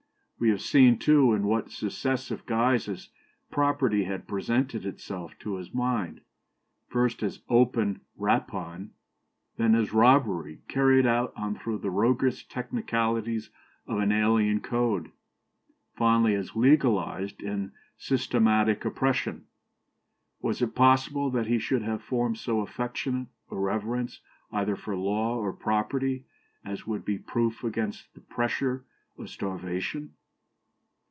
We 0.43 0.49
have 0.49 0.61
seen, 0.61 0.97
too, 0.97 1.33
in 1.35 1.43
what 1.43 1.69
successive 1.69 2.47
guises 2.47 3.11
property 3.51 4.05
had 4.05 4.27
presented 4.27 4.87
itself 4.87 5.37
to 5.37 5.57
his 5.57 5.71
mind: 5.71 6.21
first 6.89 7.21
as 7.21 7.43
open 7.47 8.01
rapine; 8.17 8.89
then 9.57 9.75
as 9.75 9.93
robbery 9.93 10.61
carried 10.67 11.05
on 11.05 11.53
through 11.59 11.77
the 11.77 11.91
roguish 11.91 12.47
technicalities 12.47 13.51
of 13.85 13.99
an 13.99 14.11
alien 14.11 14.61
code; 14.61 15.11
finally 15.95 16.33
as 16.33 16.55
legalized 16.55 17.43
and 17.43 17.71
systematic 17.99 18.83
oppression. 18.83 19.45
Was 20.41 20.59
it 20.59 20.73
possible 20.73 21.29
that 21.29 21.45
he 21.45 21.59
should 21.59 21.83
have 21.83 22.01
formed 22.01 22.39
so 22.39 22.61
affectionate 22.61 23.27
a 23.51 23.57
reverence 23.59 24.21
either 24.51 24.75
for 24.75 24.95
law 24.95 25.37
or 25.37 25.53
property 25.53 26.25
as 26.65 26.87
would 26.87 27.05
be 27.05 27.19
proof 27.19 27.63
against 27.63 28.11
the 28.15 28.21
pressure 28.21 28.83
of 29.19 29.29
starvation?" 29.29 30.15